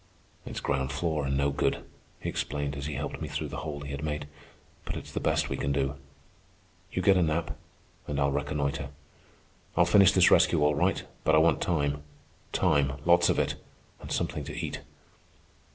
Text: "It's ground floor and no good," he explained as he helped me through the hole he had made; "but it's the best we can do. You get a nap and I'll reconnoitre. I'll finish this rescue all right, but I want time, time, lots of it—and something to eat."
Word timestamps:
"It's 0.47 0.59
ground 0.61 0.91
floor 0.91 1.27
and 1.27 1.37
no 1.37 1.51
good," 1.51 1.85
he 2.19 2.27
explained 2.27 2.75
as 2.75 2.87
he 2.87 2.95
helped 2.95 3.21
me 3.21 3.27
through 3.27 3.49
the 3.49 3.57
hole 3.57 3.81
he 3.81 3.91
had 3.91 4.03
made; 4.03 4.27
"but 4.83 4.95
it's 4.97 5.11
the 5.11 5.19
best 5.19 5.47
we 5.47 5.57
can 5.57 5.71
do. 5.71 5.93
You 6.91 7.03
get 7.03 7.17
a 7.17 7.21
nap 7.21 7.55
and 8.07 8.19
I'll 8.19 8.31
reconnoitre. 8.31 8.89
I'll 9.77 9.85
finish 9.85 10.11
this 10.11 10.31
rescue 10.31 10.63
all 10.63 10.73
right, 10.73 11.03
but 11.23 11.35
I 11.35 11.37
want 11.37 11.61
time, 11.61 12.01
time, 12.51 12.93
lots 13.05 13.29
of 13.29 13.37
it—and 13.37 14.11
something 14.11 14.43
to 14.45 14.55
eat." 14.57 14.81